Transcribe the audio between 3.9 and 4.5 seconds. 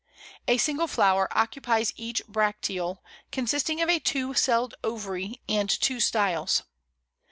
a two